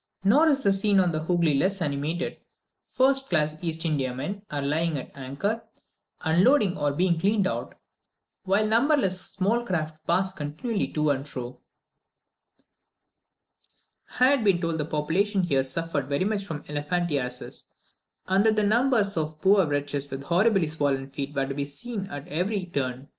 Nor 0.23 0.47
is 0.47 0.63
the 0.63 0.73
scene 0.73 0.99
on 0.99 1.11
the 1.11 1.19
Hoogly 1.21 1.59
less 1.59 1.79
animated; 1.79 2.37
first 2.87 3.29
class 3.29 3.55
East 3.63 3.85
Indiamen 3.85 4.41
are 4.49 4.63
lying 4.63 4.97
at 4.97 5.15
anchor, 5.15 5.61
unloading 6.21 6.75
or 6.75 6.91
being 6.91 7.19
cleaned 7.19 7.45
out, 7.45 7.75
while 8.41 8.65
numberless 8.65 9.21
small 9.23 9.63
craft 9.63 10.03
pass 10.07 10.33
continually 10.33 10.87
to 10.87 11.11
and 11.11 11.27
fro. 11.27 11.59
I 14.19 14.29
had 14.29 14.43
been 14.43 14.59
told 14.59 14.79
that 14.79 14.85
the 14.85 14.89
population 14.89 15.43
here 15.43 15.63
suffered 15.63 16.09
very 16.09 16.25
much 16.25 16.45
from 16.45 16.63
elephantiasis, 16.67 17.65
and 18.27 18.43
that 18.47 18.59
numbers 18.65 19.15
of 19.17 19.39
poor 19.39 19.67
wretches 19.67 20.09
with 20.09 20.23
horribly 20.23 20.67
swollen 20.67 21.11
feet 21.11 21.35
were 21.35 21.45
to 21.45 21.53
be 21.53 21.65
seen 21.67 22.07
at 22.07 22.23
almost 22.23 22.27
every 22.31 22.65
turn. 22.65 23.07